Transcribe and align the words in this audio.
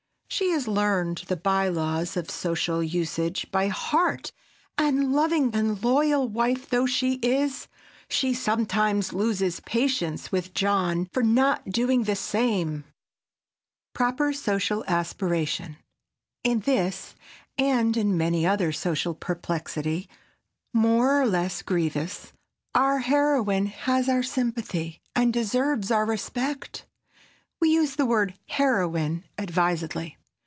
She 0.41 0.51
has 0.51 0.65
learned 0.67 1.19
the 1.27 1.35
by 1.35 1.67
laws 1.67 2.15
of 2.17 2.31
social 2.31 2.81
usage 2.81 3.51
by 3.51 3.67
heart, 3.67 4.31
and, 4.77 5.11
loving 5.11 5.53
and 5.53 5.83
loyal 5.83 6.25
wife 6.27 6.69
though 6.69 6.85
she 6.85 7.15
is, 7.15 7.67
she 8.07 8.33
sometimes 8.33 9.11
loses 9.13 9.59
patience 9.59 10.31
with 10.31 10.53
John 10.53 11.09
for 11.11 11.21
not 11.21 11.69
doing 11.69 12.03
the 12.05 12.15
same. 12.15 12.77
[Sidenote: 12.77 12.85
PROPER 13.93 14.33
SOCIAL 14.33 14.85
ASPIRATION] 14.87 15.77
In 16.45 16.61
this, 16.61 17.13
and 17.57 17.95
in 17.97 18.17
many 18.17 18.45
another 18.45 18.71
perplexity, 19.19 20.07
more 20.73 21.21
or 21.21 21.25
less 21.27 21.61
grievous, 21.61 22.31
our 22.73 22.99
heroine 22.99 23.65
has 23.67 24.07
our 24.07 24.23
sympathy 24.23 25.01
and 25.13 25.33
deserves 25.33 25.91
our 25.91 26.05
respect. 26.05 26.85
We 27.59 27.69
use 27.69 27.97
the 27.97 28.05
word 28.07 28.33
"heroine" 28.47 29.25
advisedly. 29.37 30.17